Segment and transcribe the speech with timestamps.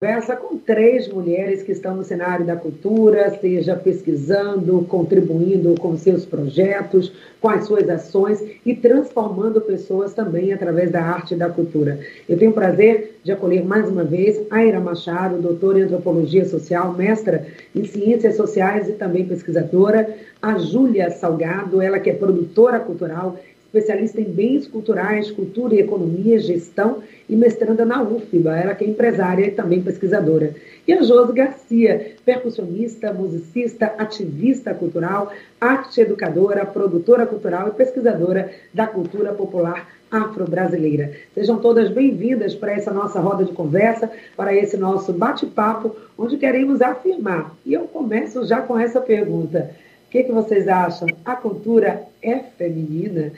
[0.00, 6.24] conversa com três mulheres que estão no cenário da cultura, seja pesquisando, contribuindo com seus
[6.24, 11.98] projetos, com as suas ações e transformando pessoas também através da arte e da cultura.
[12.28, 16.44] Eu tenho o prazer de acolher mais uma vez a Ira Machado, doutora em antropologia
[16.44, 17.44] social, mestra
[17.74, 23.36] em ciências sociais e também pesquisadora, a Júlia Salgado, ela que é produtora cultural
[23.68, 28.88] especialista em bens culturais, cultura e economia, gestão e mestranda na UFBA, ela que é
[28.88, 30.54] empresária e também pesquisadora.
[30.86, 38.86] E a Josi Garcia, percussionista, musicista, ativista cultural, arte educadora, produtora cultural e pesquisadora da
[38.86, 41.12] cultura popular afro-brasileira.
[41.34, 46.80] Sejam todas bem-vindas para essa nossa roda de conversa, para esse nosso bate-papo, onde queremos
[46.80, 47.54] afirmar.
[47.66, 49.70] E eu começo já com essa pergunta.
[50.06, 51.06] O que, que vocês acham?
[51.22, 53.30] A cultura é feminina?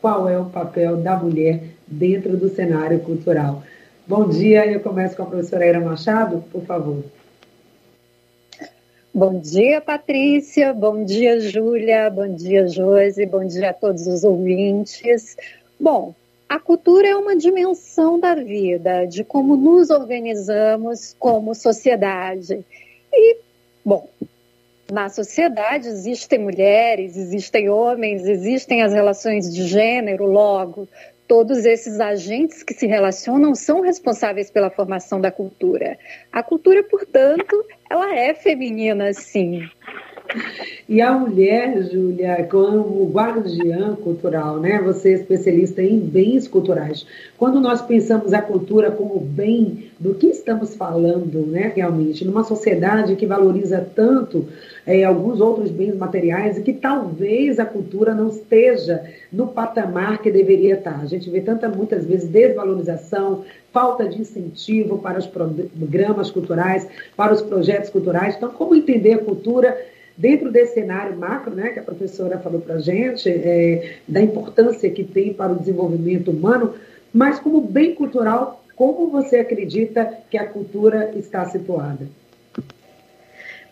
[0.00, 3.62] Qual é o papel da mulher dentro do cenário cultural.
[4.06, 7.04] Bom dia, eu começo com a professora Era Machado, por favor.
[9.12, 10.72] Bom dia, Patrícia.
[10.72, 12.08] Bom dia, Júlia.
[12.10, 13.26] Bom dia, Josi.
[13.26, 15.36] Bom dia a todos os ouvintes.
[15.80, 16.14] Bom,
[16.48, 22.64] a cultura é uma dimensão da vida, de como nos organizamos como sociedade.
[23.12, 23.36] E,
[23.84, 24.08] bom,
[24.90, 30.88] na sociedade existem mulheres, existem homens, existem as relações de gênero, logo,
[31.26, 35.98] todos esses agentes que se relacionam são responsáveis pela formação da cultura.
[36.32, 39.68] A cultura, portanto, ela é feminina, sim.
[40.88, 44.80] E a mulher, Júlia, como guardiã cultural, né?
[44.82, 47.06] Você é especialista em bens culturais.
[47.36, 51.72] Quando nós pensamos a cultura como bem, do que estamos falando, né?
[51.74, 54.46] Realmente, numa sociedade que valoriza tanto
[54.86, 60.30] é, alguns outros bens materiais e que talvez a cultura não esteja no patamar que
[60.30, 61.00] deveria estar.
[61.00, 67.32] A gente vê tanta, muitas vezes, desvalorização, falta de incentivo para os programas culturais, para
[67.32, 68.36] os projetos culturais.
[68.36, 69.76] Então, como entender a cultura
[70.16, 74.88] dentro desse cenário macro, né, que a professora falou para a gente, é, da importância
[74.90, 76.74] que tem para o desenvolvimento humano,
[77.12, 82.06] mas como bem cultural, como você acredita que a cultura está situada?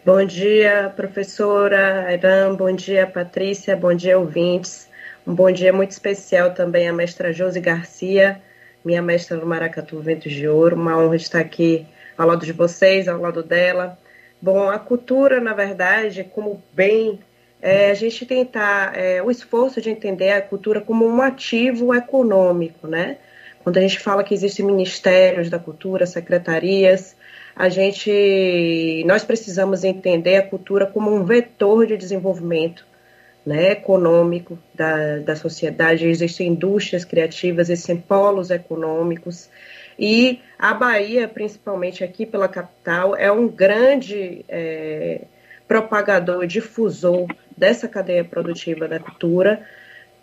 [0.05, 4.89] Bom dia, professora Airan, bom dia, Patrícia, bom dia, ouvintes.
[5.25, 8.43] Um bom dia muito especial também à mestra Josi Garcia,
[8.84, 10.75] minha mestra do Maracatu Ventos de Ouro.
[10.75, 11.87] Uma honra estar aqui
[12.19, 13.97] ao lado de vocês, ao lado dela,
[14.41, 17.19] Bom, a cultura, na verdade, como bem,
[17.61, 22.87] é a gente tentar, é, o esforço de entender a cultura como um ativo econômico,
[22.87, 23.16] né?
[23.66, 27.16] Quando a gente fala que existem ministérios da cultura, secretarias,
[27.53, 32.87] a gente, nós precisamos entender a cultura como um vetor de desenvolvimento
[33.44, 36.06] né, econômico da, da sociedade.
[36.06, 39.50] Existem indústrias criativas, existem polos econômicos,
[39.98, 45.22] e a Bahia, principalmente aqui pela capital, é um grande é,
[45.66, 49.66] propagador, difusor dessa cadeia produtiva da cultura,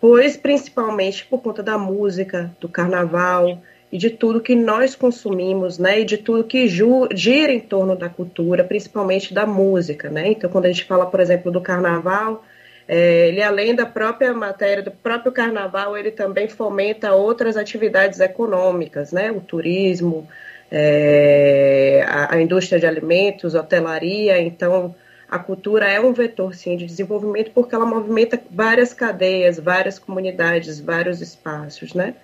[0.04, 6.00] pois principalmente por conta da música, do carnaval e de tudo que nós consumimos, né,
[6.00, 10.28] e de tudo que gira em torno da cultura, principalmente da música, né.
[10.28, 12.44] Então, quando a gente fala, por exemplo, do carnaval,
[12.86, 19.10] é, ele, além da própria matéria, do próprio carnaval, ele também fomenta outras atividades econômicas,
[19.10, 19.32] né?
[19.32, 20.28] O turismo,
[20.70, 24.38] é, a, a, indústria de alimentos, hotelaria.
[24.38, 24.94] Então,
[25.34, 30.78] a cultura é um vetor, sim, de desenvolvimento, porque ela movimenta várias cadeias, várias comunidades,
[30.78, 32.14] vários espaços, né?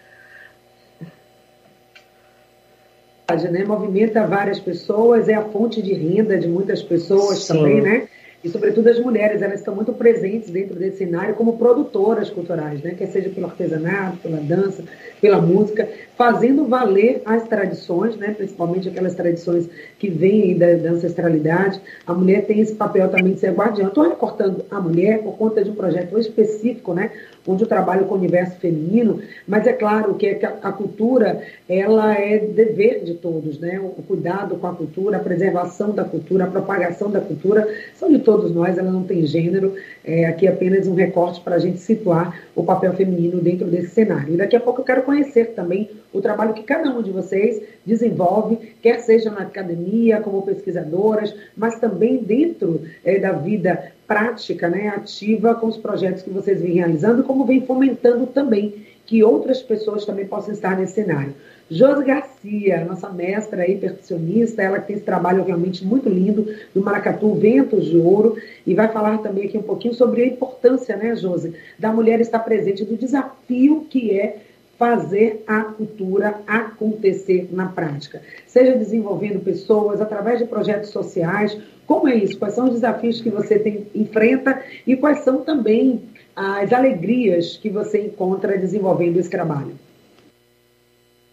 [3.50, 3.64] Né?
[3.64, 7.52] Movimenta várias pessoas, é a fonte de renda de muitas pessoas sim.
[7.52, 8.08] também, né?
[8.42, 12.94] E sobretudo as mulheres, elas estão muito presentes dentro desse cenário como produtoras culturais, né?
[12.96, 14.82] quer seja pelo artesanato, pela dança,
[15.20, 15.86] pela música,
[16.16, 18.32] fazendo valer as tradições, né?
[18.34, 19.68] principalmente aquelas tradições
[19.98, 21.82] que vêm da, da ancestralidade.
[22.06, 23.88] A mulher tem esse papel também de ser guardiã.
[23.88, 27.10] Estou recortando a mulher por conta de um projeto específico, né?
[27.46, 32.38] onde eu trabalho com o universo feminino, mas é claro que a cultura ela é
[32.38, 33.80] dever de todos, né?
[33.80, 38.18] O cuidado com a cultura, a preservação da cultura, a propagação da cultura são de
[38.18, 39.74] todos nós, ela não tem gênero.
[40.04, 44.34] É, aqui apenas um recorte para a gente situar o papel feminino dentro desse cenário.
[44.34, 47.62] E daqui a pouco eu quero conhecer também o trabalho que cada um de vocês
[47.84, 54.88] desenvolve, quer seja na academia, como pesquisadoras, mas também dentro é, da vida prática, né,
[54.88, 60.04] ativa com os projetos que vocês vêm realizando, como vem fomentando também que outras pessoas
[60.04, 61.34] também possam estar nesse cenário.
[61.70, 67.32] Josi Garcia, nossa mestra aí, percussionista, ela tem esse trabalho realmente muito lindo do Maracatu
[67.34, 68.36] Ventos de Ouro
[68.66, 72.40] e vai falar também aqui um pouquinho sobre a importância, né, Josi, da mulher estar
[72.40, 74.38] presente, do desafio que é
[74.80, 78.22] fazer a cultura acontecer na prática?
[78.46, 81.54] Seja desenvolvendo pessoas através de projetos sociais.
[81.86, 82.38] Como é isso?
[82.38, 87.68] Quais são os desafios que você tem, enfrenta e quais são também as alegrias que
[87.68, 89.74] você encontra desenvolvendo esse trabalho?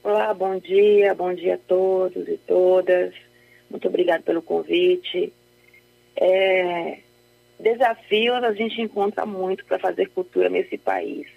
[0.03, 3.13] Olá, bom dia, bom dia a todos e todas.
[3.69, 5.31] Muito obrigada pelo convite.
[6.19, 6.97] É,
[7.57, 11.27] desafios a gente encontra muito para fazer cultura nesse país,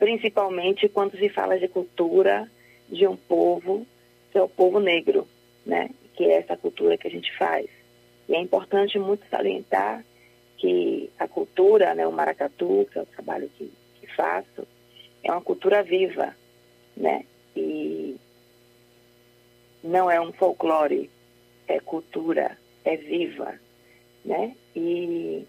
[0.00, 2.50] principalmente quando se fala de cultura
[2.88, 3.86] de um povo,
[4.32, 5.28] que é o povo negro,
[5.64, 5.90] né?
[6.14, 7.68] Que é essa cultura que a gente faz.
[8.26, 10.02] E é importante muito salientar
[10.56, 13.70] que a cultura, né, o maracatu, que é o trabalho que,
[14.00, 14.66] que faço,
[15.22, 16.34] é uma cultura viva,
[16.96, 17.24] né?
[17.54, 18.16] E
[19.84, 21.10] não é um folclore,
[21.68, 23.54] é cultura, é viva,
[24.24, 24.56] né?
[24.74, 25.46] E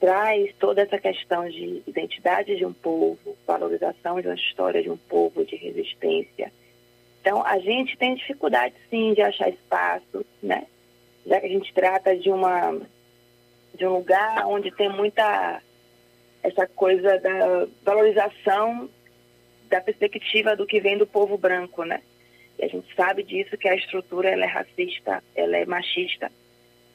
[0.00, 4.96] traz toda essa questão de identidade de um povo, valorização de uma história de um
[4.96, 6.50] povo, de resistência.
[7.20, 10.66] Então, a gente tem dificuldade, sim, de achar espaço, né?
[11.26, 12.80] Já que a gente trata de uma
[13.74, 15.62] de um lugar onde tem muita
[16.42, 18.88] essa coisa da valorização
[19.68, 22.02] da perspectiva do que vem do povo branco, né?
[22.58, 26.32] E a gente sabe disso que a estrutura ela é racista, ela é machista.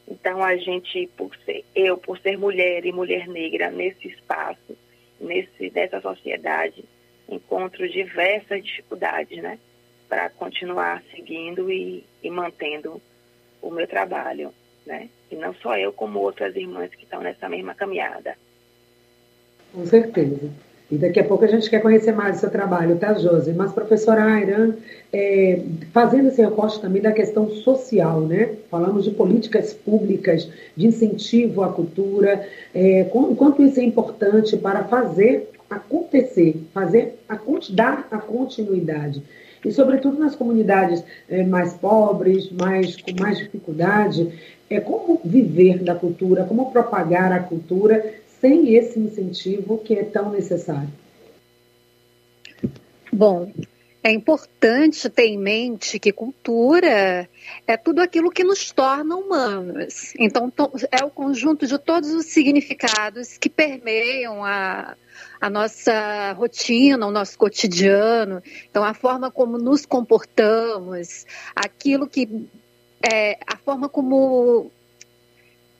[0.07, 4.77] Então a gente, por ser eu, por ser mulher e mulher negra nesse espaço,
[5.19, 6.85] nesse nessa sociedade,
[7.27, 9.57] encontro diversas dificuldades, né,
[10.07, 13.01] para continuar seguindo e, e mantendo
[13.61, 14.53] o meu trabalho,
[14.85, 15.09] né?
[15.31, 18.37] E não só eu, como outras irmãs que estão nessa mesma caminhada.
[19.73, 20.51] Com certeza.
[20.91, 23.51] E daqui a pouco a gente quer conhecer mais o seu trabalho, tá, Josi?
[23.53, 24.73] Mas, professora Airan,
[25.11, 25.59] é,
[25.91, 28.51] fazendo esse recorte também da questão social, né?
[28.69, 30.47] Falamos de políticas públicas,
[30.77, 37.39] de incentivo à cultura, é, quanto isso é importante para fazer acontecer, fazer a,
[37.71, 39.23] dar a continuidade.
[39.63, 44.31] E, sobretudo, nas comunidades é, mais pobres, mais, com mais dificuldade,
[44.69, 48.03] é como viver da cultura, como propagar a cultura
[48.39, 50.89] sem esse incentivo que é tão necessário?
[53.11, 53.51] Bom,
[54.05, 57.27] é importante ter em mente que cultura
[57.65, 60.13] é tudo aquilo que nos torna humanos.
[60.19, 60.53] Então,
[60.91, 64.95] é o conjunto de todos os significados que permeiam a,
[65.41, 68.43] a nossa rotina, o nosso cotidiano.
[68.69, 72.47] Então, a forma como nos comportamos, aquilo que.
[73.01, 74.71] É, a forma como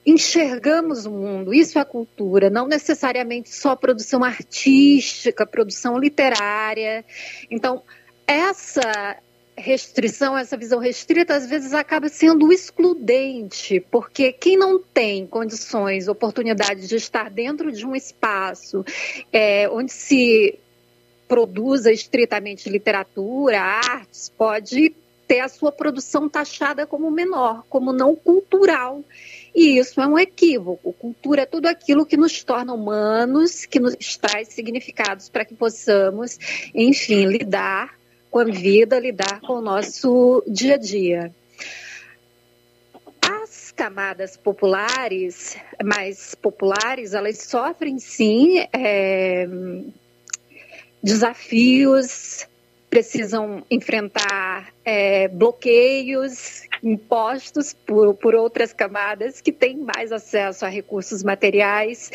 [0.06, 1.52] enxergamos o mundo.
[1.52, 7.04] Isso é cultura, não necessariamente só produção artística, produção literária.
[7.50, 7.82] Então,
[8.26, 9.16] essa
[9.56, 16.88] restrição, essa visão restrita, às vezes acaba sendo excludente, porque quem não tem condições, oportunidades
[16.88, 18.84] de estar dentro de um espaço
[19.32, 20.58] é, onde se
[21.26, 24.94] produza estritamente literatura, artes, pode
[25.26, 29.02] ter a sua produção taxada como menor, como não cultural.
[29.56, 30.92] E isso é um equívoco.
[30.92, 36.38] Cultura é tudo aquilo que nos torna humanos, que nos traz significados para que possamos,
[36.74, 37.98] enfim, lidar
[38.30, 41.34] com a vida, lidar com o nosso dia a dia.
[43.22, 49.48] As camadas populares, mais populares, elas sofrem sim é,
[51.02, 52.46] desafios,
[52.96, 61.22] precisam enfrentar é, bloqueios impostos por, por outras camadas que têm mais acesso a recursos
[61.22, 62.10] materiais.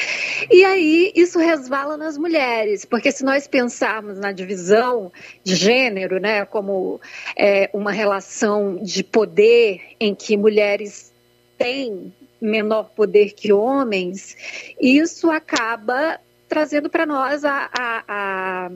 [0.50, 5.12] E aí isso resvala nas mulheres, porque se nós pensarmos na divisão
[5.44, 7.00] de gênero, né, como
[7.38, 11.14] é, uma relação de poder em que mulheres
[11.60, 14.36] têm menor poder que homens,
[14.82, 18.72] isso acaba trazendo para nós a, a, a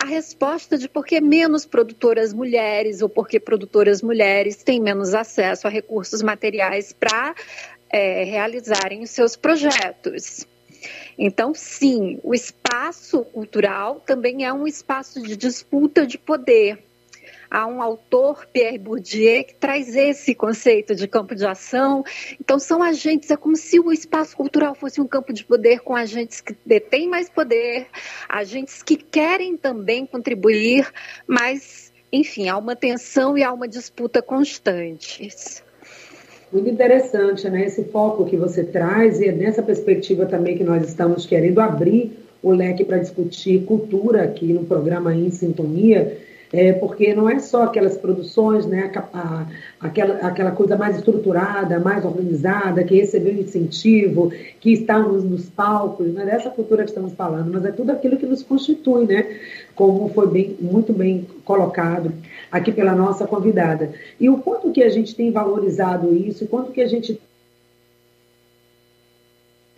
[0.00, 5.12] a resposta de por que menos produtoras mulheres ou por que produtoras mulheres têm menos
[5.12, 7.34] acesso a recursos materiais para
[7.90, 10.46] é, realizarem os seus projetos.
[11.18, 16.82] Então, sim, o espaço cultural também é um espaço de disputa de poder
[17.50, 22.04] há um autor, Pierre Bourdieu, que traz esse conceito de campo de ação.
[22.40, 25.96] Então, são agentes, é como se o espaço cultural fosse um campo de poder com
[25.96, 27.88] agentes que detêm mais poder,
[28.28, 30.88] agentes que querem também contribuir,
[31.26, 35.64] mas, enfim, há uma tensão e há uma disputa constantes.
[36.52, 37.66] Muito interessante, né?
[37.66, 42.18] Esse foco que você traz e é nessa perspectiva também que nós estamos querendo abrir
[42.42, 47.64] o leque para discutir cultura aqui no programa Em Sintonia é, porque não é só
[47.64, 49.46] aquelas produções, né, a, a,
[49.80, 56.12] aquela, aquela coisa mais estruturada, mais organizada, que recebeu incentivo, que está nos, nos palcos,
[56.12, 59.26] não é dessa cultura que estamos falando, mas é tudo aquilo que nos constitui, né,
[59.74, 62.12] como foi bem, muito bem colocado
[62.50, 63.92] aqui pela nossa convidada.
[64.18, 67.20] E o quanto que a gente tem valorizado isso, o quanto que a gente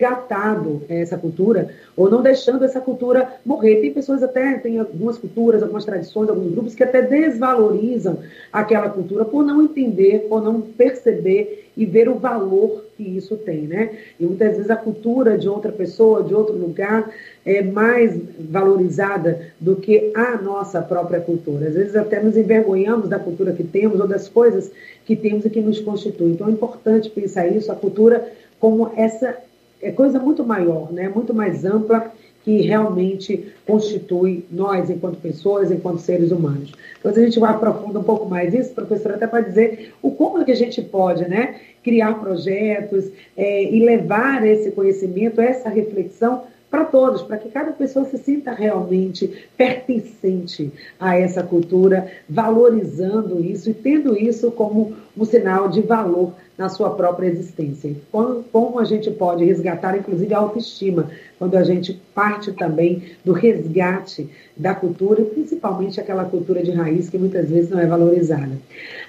[0.02, 3.76] resgatado essa cultura, ou não deixando essa cultura morrer.
[3.76, 8.18] Tem pessoas até, tem algumas culturas, algumas tradições, alguns grupos que até desvalorizam
[8.52, 13.62] aquela cultura por não entender, por não perceber e ver o valor que isso tem,
[13.62, 13.90] né?
[14.20, 17.10] E muitas vezes a cultura de outra pessoa, de outro lugar,
[17.46, 21.68] é mais valorizada do que a nossa própria cultura.
[21.68, 24.70] Às vezes até nos envergonhamos da cultura que temos ou das coisas
[25.06, 26.32] que temos e que nos constituem.
[26.32, 28.30] Então é importante pensar isso, a cultura
[28.60, 29.36] como essa
[29.82, 31.08] é coisa muito maior, né?
[31.08, 32.12] muito mais ampla
[32.44, 36.72] que realmente constitui nós, enquanto pessoas, enquanto seres humanos.
[36.98, 40.40] Então, a gente vai aprofundar um pouco mais isso, professora, até para dizer o como
[40.40, 46.42] é que a gente pode né, criar projetos é, e levar esse conhecimento, essa reflexão
[46.68, 53.68] para todos, para que cada pessoa se sinta realmente pertencente a essa cultura, valorizando isso
[53.68, 56.32] e tendo isso como um sinal de valor
[56.62, 57.92] na sua própria existência.
[58.12, 63.32] Como, como a gente pode resgatar, inclusive, a autoestima, quando a gente parte também do
[63.32, 68.52] resgate da cultura, e principalmente aquela cultura de raiz que muitas vezes não é valorizada.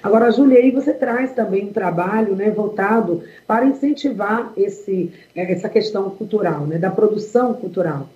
[0.02, 6.10] Agora, Júlia, aí você traz também um trabalho né, voltado para incentivar esse, essa questão
[6.10, 8.08] cultural, né, da produção cultural.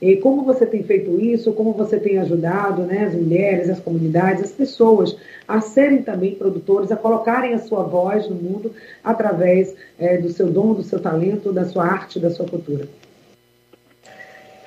[0.00, 4.44] E como você tem feito isso, como você tem ajudado né, as mulheres, as comunidades,
[4.44, 5.16] as pessoas
[5.48, 8.72] a serem também produtores, a colocarem a sua voz no mundo
[9.02, 12.86] através é, do seu dom, do seu talento, da sua arte, da sua cultura.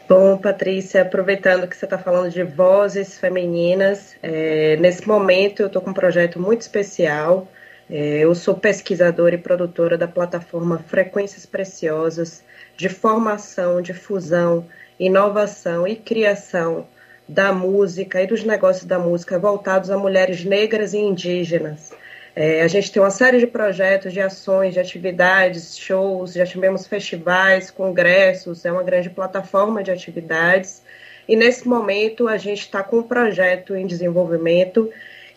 [0.08, 5.80] Bom, Patrícia, aproveitando que você está falando de vozes femininas, é, nesse momento eu estou
[5.80, 7.48] com um projeto muito especial.
[7.88, 12.44] É, eu sou pesquisadora e produtora da plataforma Frequências Preciosas,
[12.76, 14.66] de formação, difusão,
[15.00, 16.86] inovação e criação
[17.28, 21.92] da música e dos negócios da música voltados a mulheres negras e indígenas.
[22.36, 26.88] É, a gente tem uma série de projetos, de ações, de atividades, shows, já tivemos
[26.88, 30.82] festivais, congressos, é uma grande plataforma de atividades.
[31.28, 34.90] E nesse momento a gente está com um projeto em desenvolvimento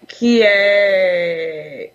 [0.06, 1.90] que é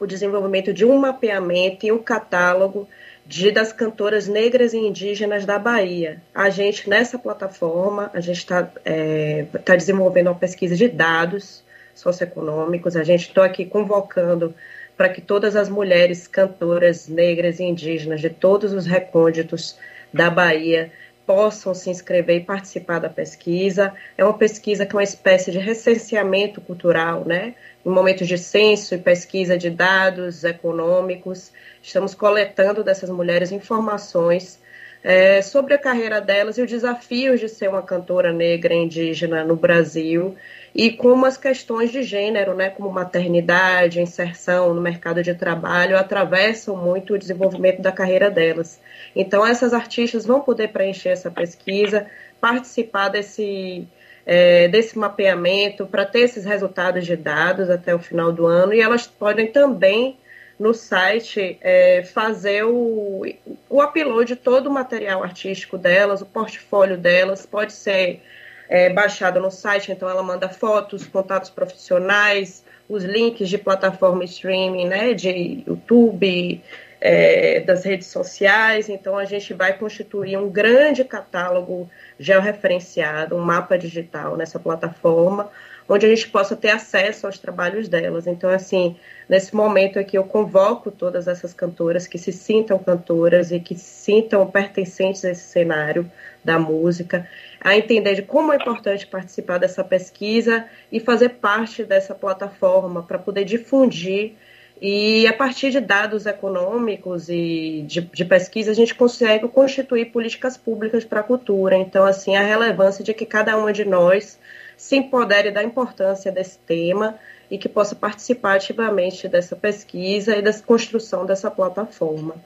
[0.00, 2.88] o desenvolvimento de um mapeamento e um catálogo
[3.28, 6.22] de das cantoras negras e indígenas da Bahia.
[6.34, 11.62] A gente, nessa plataforma, a gente está é, tá desenvolvendo uma pesquisa de dados
[11.94, 12.96] socioeconômicos.
[12.96, 14.54] A gente está aqui convocando
[14.96, 19.78] para que todas as mulheres cantoras negras e indígenas de todos os recônditos
[20.12, 20.90] da Bahia
[21.28, 23.92] possam se inscrever e participar da pesquisa.
[24.16, 27.54] É uma pesquisa que é uma espécie de recenseamento cultural, né?
[27.84, 34.58] Em momentos de censo e pesquisa de dados econômicos, estamos coletando dessas mulheres informações
[35.04, 39.54] é, sobre a carreira delas e os desafios de ser uma cantora negra indígena no
[39.54, 40.34] Brasil
[40.74, 46.76] e como as questões de gênero, né, como maternidade, inserção no mercado de trabalho, atravessam
[46.76, 48.80] muito o desenvolvimento da carreira delas.
[49.14, 52.06] Então, essas artistas vão poder preencher essa pesquisa,
[52.40, 53.86] participar desse,
[54.26, 58.80] é, desse mapeamento para ter esses resultados de dados até o final do ano e
[58.80, 60.18] elas podem também
[60.58, 63.22] no site é, fazer o,
[63.70, 68.20] o upload de todo o material artístico delas, o portfólio delas, pode ser
[68.68, 74.86] é, baixado no site, então ela manda fotos, contatos profissionais, os links de plataforma streaming,
[74.86, 76.62] né, de YouTube,
[77.00, 83.78] é, das redes sociais, então a gente vai constituir um grande catálogo georreferenciado, um mapa
[83.78, 85.50] digital nessa plataforma,
[85.88, 88.26] onde a gente possa ter acesso aos trabalhos delas.
[88.26, 88.96] Então, assim,
[89.28, 93.84] nesse momento aqui eu convoco todas essas cantoras que se sintam cantoras e que se
[93.84, 96.10] sintam pertencentes a esse cenário
[96.44, 97.26] da música,
[97.60, 103.18] a entender de como é importante participar dessa pesquisa e fazer parte dessa plataforma para
[103.18, 104.34] poder difundir
[104.80, 110.56] e a partir de dados econômicos e de, de, pesquisa, a gente consegue constituir políticas
[110.56, 111.76] públicas para a cultura.
[111.76, 114.38] Então, assim, a relevância de que cada uma de nós
[114.76, 117.18] se empodere da importância desse tema
[117.50, 122.36] e que possa participar ativamente dessa pesquisa e da construção dessa plataforma.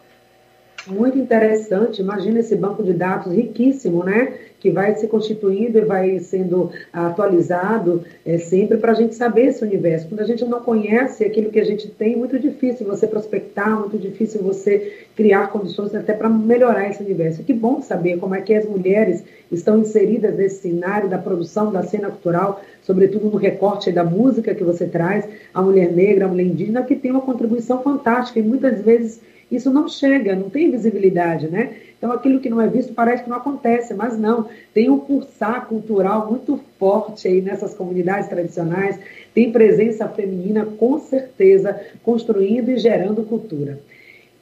[0.86, 4.32] Muito interessante, imagina esse banco de dados riquíssimo, né?
[4.62, 9.64] que vai se constituindo e vai sendo atualizado é, sempre para a gente saber esse
[9.64, 10.06] universo.
[10.08, 13.98] Quando a gente não conhece aquilo que a gente tem, muito difícil você prospectar, muito
[13.98, 17.42] difícil você criar condições até para melhorar esse universo.
[17.42, 21.82] Que bom saber como é que as mulheres estão inseridas nesse cenário da produção da
[21.82, 26.46] cena cultural, sobretudo no recorte da música que você traz, a mulher negra, a mulher
[26.46, 29.20] indígena, que tem uma contribuição fantástica e muitas vezes
[29.52, 31.75] isso não chega, não tem visibilidade, né?
[31.99, 34.49] Então, aquilo que não é visto parece que não acontece, mas não.
[34.75, 38.99] Tem um pulsar cultural muito forte aí nessas comunidades tradicionais,
[39.35, 43.78] tem presença feminina, com certeza, construindo e gerando cultura.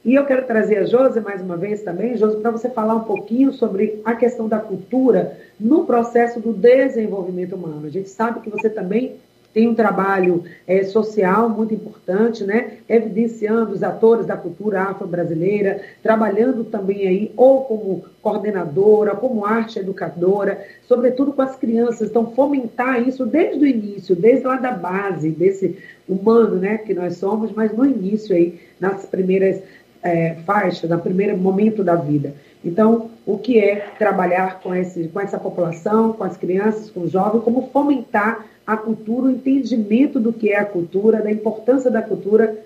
[0.03, 3.03] E eu quero trazer a Josi mais uma vez também, Josi, para você falar um
[3.03, 7.85] pouquinho sobre a questão da cultura no processo do desenvolvimento humano.
[7.85, 9.17] A gente sabe que você também
[9.53, 12.77] tem um trabalho é, social muito importante, né?
[12.87, 20.63] evidenciando os atores da cultura afro-brasileira, trabalhando também aí ou como coordenadora, como arte educadora,
[20.87, 22.09] sobretudo com as crianças.
[22.09, 25.77] Então, fomentar isso desde o início, desde lá da base, desse
[26.07, 29.61] humano né, que nós somos, mas no início aí, nas primeiras
[30.01, 32.33] é, faixas, no primeiro momento da vida.
[32.63, 37.11] Então, o que é trabalhar com, esse, com essa população, com as crianças, com os
[37.11, 42.01] jovens, como fomentar a cultura, o entendimento do que é a cultura, da importância da
[42.01, 42.63] cultura,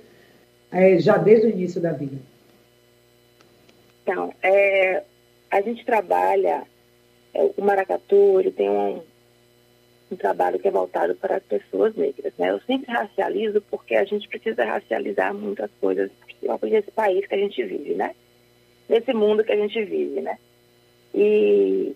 [0.72, 2.18] é, já desde o início da vida?
[4.04, 5.04] Então, é,
[5.52, 6.64] a gente trabalha,
[7.34, 9.02] é, o Maracatu, ele tem um,
[10.12, 12.34] um trabalho que é voltado para as pessoas negras.
[12.38, 12.52] Né?
[12.52, 17.38] Eu sempre racializo porque a gente precisa racializar muitas coisas, principalmente nesse país que a
[17.38, 18.16] gente vive, né?
[18.88, 20.38] Nesse mundo que a gente vive, né?
[21.14, 21.96] E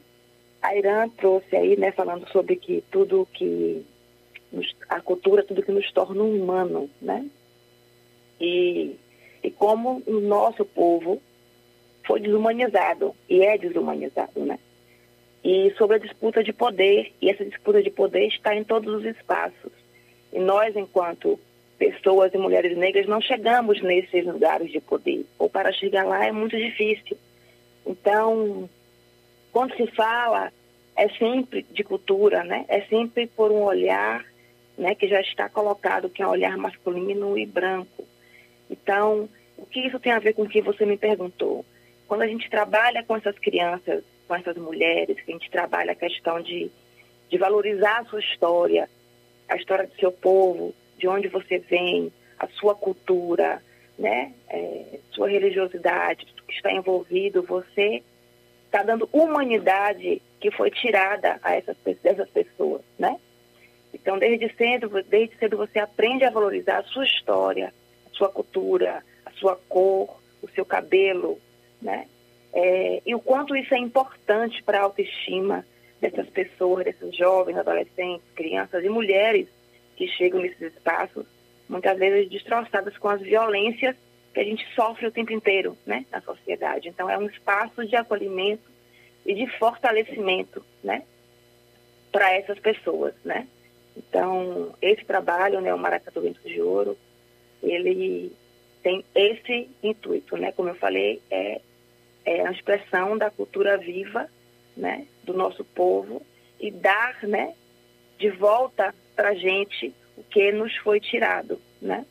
[0.61, 3.85] a Irã trouxe aí, né, falando sobre que tudo que
[4.51, 7.25] nos, a cultura, tudo que nos torna humano, né?
[8.39, 8.95] E,
[9.43, 11.21] e como o nosso povo
[12.05, 14.57] foi desumanizado e é desumanizado, né?
[15.43, 19.05] E sobre a disputa de poder, e essa disputa de poder está em todos os
[19.05, 19.71] espaços.
[20.33, 21.39] E nós, enquanto
[21.79, 25.25] pessoas e mulheres negras, não chegamos nesses lugares de poder.
[25.39, 27.17] Ou para chegar lá é muito difícil.
[27.87, 28.69] Então,
[29.51, 30.51] quando se fala,
[30.95, 32.65] é sempre de cultura, né?
[32.67, 34.25] É sempre por um olhar,
[34.77, 38.05] né, que já está colocado, que é um olhar masculino e branco.
[38.69, 41.65] Então, o que isso tem a ver com o que você me perguntou?
[42.07, 45.95] Quando a gente trabalha com essas crianças, com essas mulheres, que a gente trabalha a
[45.95, 46.69] questão de,
[47.29, 48.89] de valorizar a sua história,
[49.47, 53.61] a história do seu povo, de onde você vem, a sua cultura,
[53.97, 58.03] né, é, sua religiosidade, tudo que está envolvido, você
[58.65, 63.19] está dando humanidade que foi tirada a essas dessas pessoas, né?
[63.93, 67.73] Então, desde cedo, desde cedo você aprende a valorizar a sua história,
[68.05, 71.39] a sua cultura, a sua cor, o seu cabelo,
[71.81, 72.07] né?
[72.53, 75.65] É, e o quanto isso é importante para a autoestima
[75.99, 79.47] dessas pessoas, desses jovens, adolescentes, crianças e mulheres
[79.99, 81.25] que chegam nesses espaços,
[81.67, 83.97] muitas vezes destroçadas com as violências
[84.33, 86.87] que a gente sofre o tempo inteiro né, na sociedade.
[86.87, 88.63] Então, é um espaço de acolhimento
[89.25, 91.03] e de fortalecimento né,
[92.13, 93.13] para essas pessoas.
[93.25, 93.45] Né?
[93.97, 96.97] Então, esse trabalho, né, o Maracatu Vento de Ouro,
[97.61, 98.31] ele
[98.81, 100.53] tem esse intuito, né?
[100.53, 101.59] Como eu falei, é,
[102.23, 104.29] é a expressão da cultura viva,
[104.77, 106.25] né, do nosso povo
[106.57, 107.53] e dar, né,
[108.17, 112.05] de volta para a gente o que nos foi tirado, né?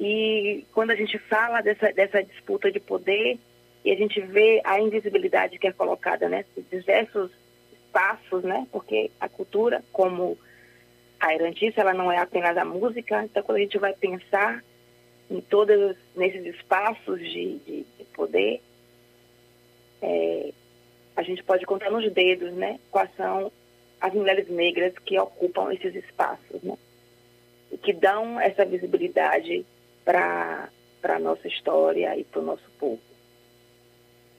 [0.00, 3.38] E quando a gente fala dessa, dessa disputa de poder
[3.84, 7.30] e a gente vê a invisibilidade que é colocada nesses diversos
[7.70, 8.66] espaços, né?
[8.72, 10.38] Porque a cultura, como
[11.20, 13.22] a Irantice, ela não é apenas a música.
[13.24, 14.64] Então, quando a gente vai pensar
[15.30, 18.62] em todos nesses espaços de, de, de poder,
[20.00, 20.50] é,
[21.14, 22.80] a gente pode contar nos dedos, né?
[22.90, 23.52] Quais são
[24.06, 26.76] as mulheres negras que ocupam esses espaços, né?
[27.72, 29.66] E que dão essa visibilidade
[30.04, 30.68] para
[31.02, 33.00] a nossa história e para o nosso povo.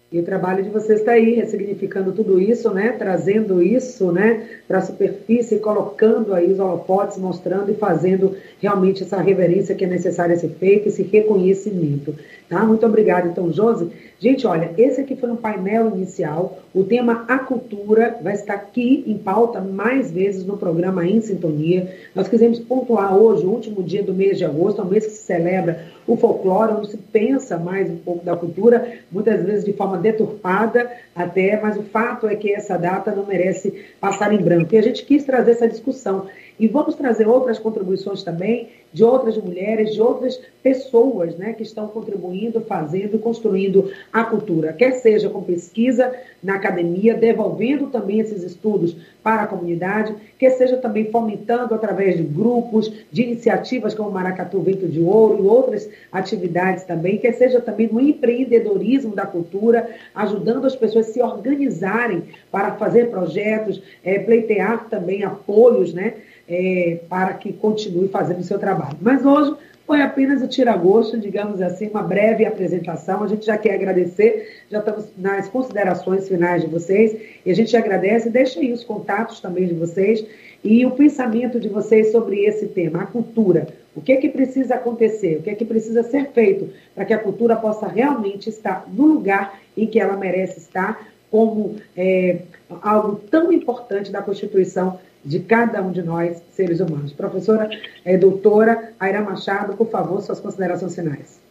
[0.09, 2.93] E o trabalho de vocês está aí, ressignificando tudo isso, né?
[2.93, 4.61] Trazendo isso, né?
[4.65, 9.87] Para a superfície, colocando aí os holofotes, mostrando e fazendo realmente essa reverência que é
[9.87, 12.15] necessária ser feita, esse reconhecimento.
[12.47, 12.63] Tá?
[12.63, 13.91] Muito obrigada, então, Josi.
[14.17, 16.57] Gente, olha, esse aqui foi um painel inicial.
[16.77, 21.91] O tema A Cultura vai estar aqui em pauta mais vezes no programa Em Sintonia.
[22.13, 25.11] Nós quisemos pontuar hoje, o último dia do mês de agosto, é um mês que
[25.13, 29.73] se celebra o folclore, onde se pensa mais um pouco da cultura, muitas vezes de
[29.73, 34.75] forma deturpada até, mas o fato é que essa data não merece passar em branco.
[34.75, 36.27] E a gente quis trazer essa discussão.
[36.59, 41.87] E vamos trazer outras contribuições também de outras mulheres, de outras pessoas né, que estão
[41.87, 48.95] contribuindo, fazendo, construindo a cultura, quer seja com pesquisa na academia, devolvendo também esses estudos
[49.23, 54.87] para a comunidade, quer seja também fomentando através de grupos, de iniciativas como Maracatu Vento
[54.87, 60.75] de Ouro e outras atividades também, quer seja também no empreendedorismo da cultura, ajudando as
[60.75, 66.13] pessoas a se organizarem para fazer projetos, é, pleitear também apoios, né?
[66.49, 68.76] É, para que continue fazendo o seu trabalho.
[69.01, 69.55] Mas hoje
[69.87, 73.23] foi apenas o tira-gosto, digamos assim, uma breve apresentação.
[73.23, 77.75] A gente já quer agradecer, já estamos nas considerações finais de vocês, e a gente
[77.75, 80.25] agradece, deixa aí os contatos também de vocês
[80.61, 83.67] e o pensamento de vocês sobre esse tema, a cultura.
[83.95, 85.37] O que é que precisa acontecer?
[85.37, 89.05] O que é que precisa ser feito para que a cultura possa realmente estar no
[89.05, 92.39] lugar em que ela merece estar, como é,
[92.81, 97.11] algo tão importante da Constituição de cada um de nós, seres humanos.
[97.11, 97.69] Professora
[98.05, 101.41] é, doutora Aira Machado, por favor, suas considerações finais.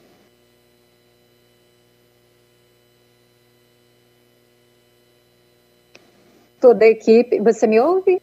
[6.59, 8.21] Toda a equipe, você me ouve?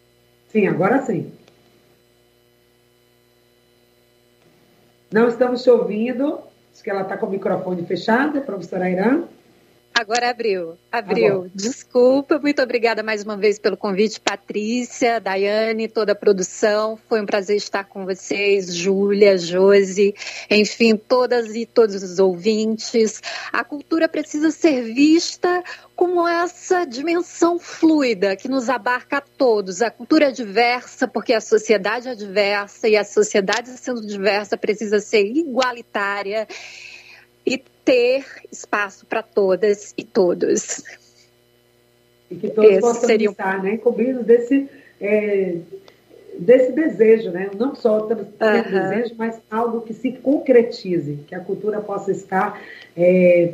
[0.50, 1.32] Sim, agora sim.
[5.12, 6.39] Não estamos te ouvindo.
[6.74, 9.24] Acho que ela está com o microfone fechado, professora Irã.
[9.93, 11.43] Agora abriu, abriu.
[11.43, 16.97] Tá Desculpa, muito obrigada mais uma vez pelo convite, Patrícia, Daiane, toda a produção.
[17.08, 20.15] Foi um prazer estar com vocês, Júlia, Josi,
[20.49, 23.21] enfim, todas e todos os ouvintes.
[23.51, 25.63] A cultura precisa ser vista
[25.95, 29.82] como essa dimensão fluida que nos abarca a todos.
[29.84, 34.99] A cultura é diversa porque a sociedade é diversa e a sociedade sendo diversa precisa
[34.99, 36.47] ser igualitária
[37.45, 40.84] e ter espaço para todas e todos.
[42.29, 43.29] E que todos Esse possam seria...
[43.29, 45.58] estar né, cobrindo desse, é,
[46.39, 47.51] desse desejo, né?
[47.58, 48.71] não só ter uhum.
[48.71, 52.62] desejo, mas algo que se concretize, que a cultura possa estar
[52.95, 53.53] é,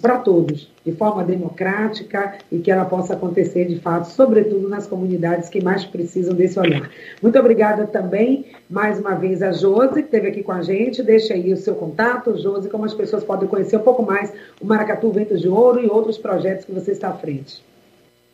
[0.00, 5.48] para todos, de forma democrática e que ela possa acontecer de fato, sobretudo nas comunidades
[5.48, 6.90] que mais precisam desse olhar.
[7.22, 11.02] Muito obrigada também, mais uma vez, a Josi, que esteve aqui com a gente.
[11.02, 14.66] Deixa aí o seu contato, Josi, como as pessoas podem conhecer um pouco mais o
[14.66, 17.62] Maracatu Ventos de Ouro e outros projetos que você está à frente.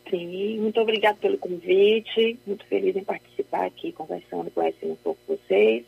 [0.09, 5.83] Sim, muito obrigada pelo convite, muito feliz em participar aqui, conversando, conhecendo um pouco vocês.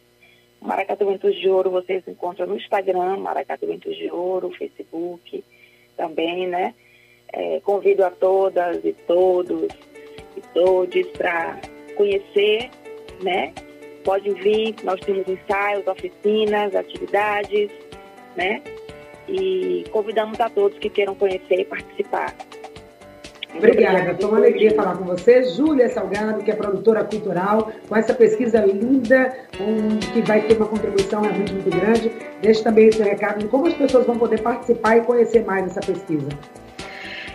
[0.60, 5.43] Maracatu Ventos de Ouro vocês encontram no Instagram, Maracatu Ventos de Ouro, Facebook,
[5.98, 6.74] também, né?
[7.34, 9.68] É, convido a todas e todos
[10.38, 11.60] e todes para
[11.96, 12.70] conhecer,
[13.22, 13.54] né?
[14.04, 17.70] Podem vir, nós temos ensaios, oficinas, atividades,
[18.36, 18.62] né?
[19.28, 22.34] E convidamos a todos que queiram conhecer e participar.
[23.58, 25.44] Obrigada, foi uma alegria falar com você.
[25.44, 30.68] Júlia Salgado, que é produtora cultural, com essa pesquisa linda, um, que vai ter uma
[30.68, 32.12] contribuição realmente muito grande.
[32.41, 35.80] Deixe também esse recado de como as pessoas vão poder participar e conhecer mais essa
[35.80, 36.28] pesquisa.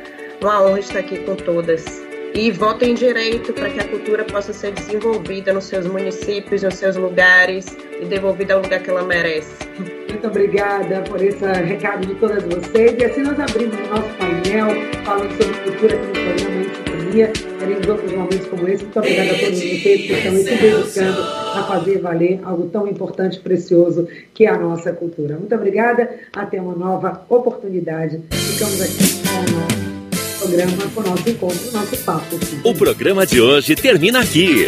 [0.40, 2.05] Uma honra estar aqui com todas.
[2.36, 6.94] E votem direito para que a cultura possa ser desenvolvida nos seus municípios, nos seus
[6.94, 9.54] lugares e devolvida ao lugar que ela merece.
[10.10, 12.94] Muito obrigada por esse recado de todas vocês.
[12.98, 14.68] E assim nós abrimos o nosso painel
[15.02, 17.32] falando sobre cultura aqui no programa Sintonia.
[17.58, 18.84] Teremos outros momentos como esse.
[18.84, 23.38] Muito obrigada a todos vocês que estão se dedicando a fazer valer algo tão importante
[23.38, 25.38] e precioso que é a nossa cultura.
[25.38, 26.10] Muito obrigada.
[26.34, 28.22] Até uma nova oportunidade.
[28.30, 29.85] Ficamos aqui com o nosso
[30.46, 32.38] programa, com o nosso encontro, o nosso papo.
[32.62, 34.64] O programa de hoje termina aqui.